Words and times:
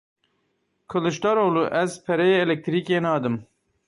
Kiliçdaroglu, 0.89 1.63
ez 1.81 1.91
pereyê 2.05 2.37
elektrîkê 2.45 2.97
nadim. 3.03 3.35